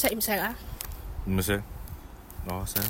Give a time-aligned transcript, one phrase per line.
[0.00, 0.54] 食唔食啊？
[1.26, 1.62] 唔食。
[2.46, 2.80] 我食。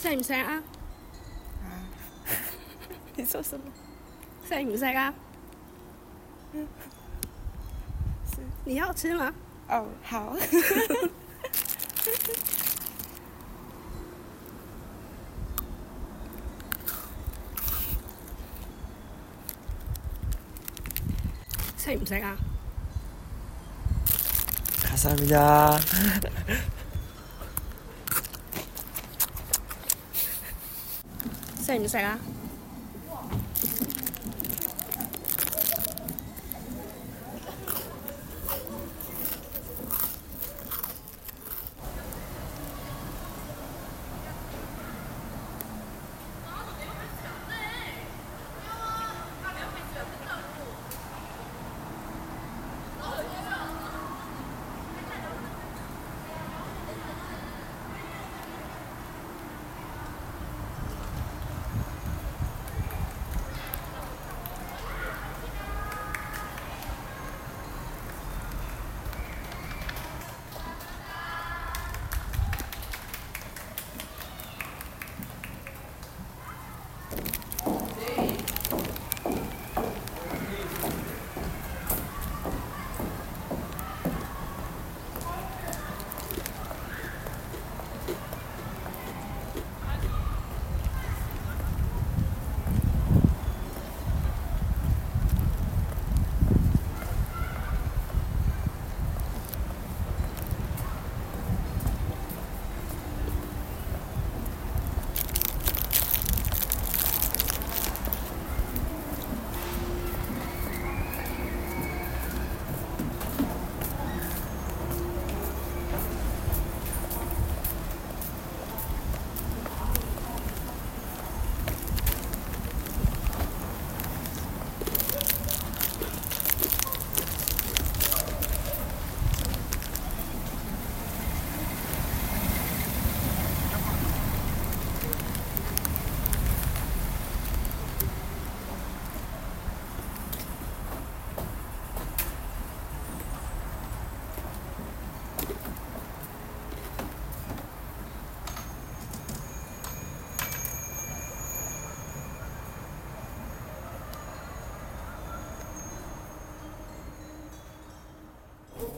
[0.00, 0.62] 食唔食啊？
[3.16, 3.64] 你说什么？
[4.48, 5.12] 食唔食啊？
[8.64, 9.34] 你要吃吗？
[9.68, 10.36] 哦，好。
[21.86, 22.36] 食唔食啊？
[24.82, 25.78] 卡萨米亚。
[31.64, 32.18] 食唔食啊？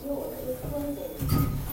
[0.05, 1.68] 就我那一 with.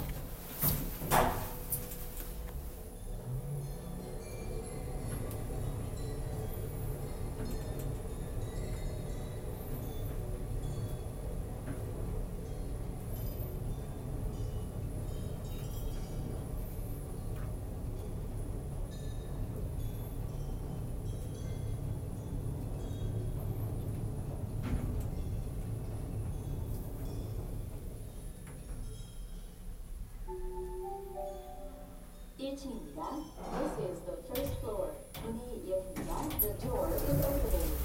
[32.45, 34.91] This is the first floor.
[35.23, 36.29] 문이 열립니다.
[36.41, 37.84] The door is opening.